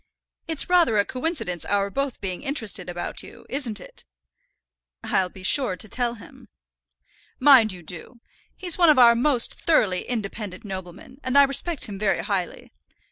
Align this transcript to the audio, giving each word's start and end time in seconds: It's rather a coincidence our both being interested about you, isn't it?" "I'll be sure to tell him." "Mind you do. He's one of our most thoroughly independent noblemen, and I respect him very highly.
It's 0.47 0.67
rather 0.67 0.97
a 0.97 1.05
coincidence 1.05 1.63
our 1.63 1.91
both 1.91 2.21
being 2.21 2.41
interested 2.41 2.89
about 2.89 3.21
you, 3.21 3.45
isn't 3.49 3.79
it?" 3.79 4.03
"I'll 5.03 5.29
be 5.29 5.43
sure 5.43 5.75
to 5.75 5.87
tell 5.87 6.15
him." 6.15 6.47
"Mind 7.39 7.71
you 7.71 7.83
do. 7.83 8.19
He's 8.55 8.79
one 8.79 8.89
of 8.89 8.97
our 8.97 9.13
most 9.13 9.53
thoroughly 9.53 10.05
independent 10.09 10.65
noblemen, 10.65 11.19
and 11.23 11.37
I 11.37 11.43
respect 11.43 11.85
him 11.85 11.99
very 11.99 12.23
highly. 12.23 12.73